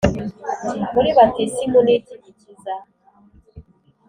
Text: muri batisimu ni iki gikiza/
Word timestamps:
muri 0.93 1.09
batisimu 1.17 1.79
ni 1.85 1.91
iki 1.97 2.15
gikiza/ 2.23 2.73